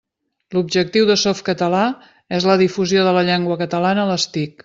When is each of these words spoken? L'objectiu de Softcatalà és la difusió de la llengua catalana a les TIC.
L'objectiu 0.55 1.05
de 1.09 1.17
Softcatalà 1.23 1.83
és 2.39 2.49
la 2.53 2.57
difusió 2.63 3.05
de 3.09 3.13
la 3.19 3.25
llengua 3.31 3.61
catalana 3.63 4.07
a 4.09 4.11
les 4.13 4.29
TIC. 4.37 4.57